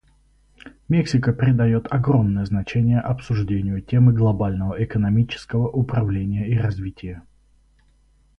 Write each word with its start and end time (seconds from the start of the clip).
Мексика 0.89 1.31
придает 1.31 1.85
огромное 1.93 2.43
значение 2.45 2.99
обсуждению 3.01 3.83
темы 3.83 4.13
глобального 4.13 4.83
экономического 4.83 5.67
управления 5.67 6.47
и 6.47 6.57
развития. 6.57 7.21